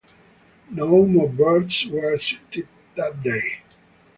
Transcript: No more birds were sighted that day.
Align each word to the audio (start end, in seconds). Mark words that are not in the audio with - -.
No 0.71 1.05
more 1.05 1.29
birds 1.29 1.85
were 1.85 2.17
sighted 2.17 2.67
that 2.97 3.21
day. 3.21 3.61